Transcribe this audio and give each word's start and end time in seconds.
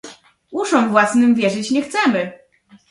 "Uszom 0.51 0.89
własnym 0.89 1.35
wierzyć 1.35 1.71
nie 1.71 1.81
chcemy!" 1.81 2.31